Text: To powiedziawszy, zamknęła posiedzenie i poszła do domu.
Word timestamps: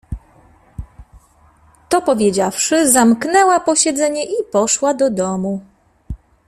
To 1.89 2.01
powiedziawszy, 2.01 2.89
zamknęła 2.91 3.59
posiedzenie 3.59 4.23
i 4.25 4.43
poszła 4.51 4.93
do 4.93 5.09
domu. 5.09 5.61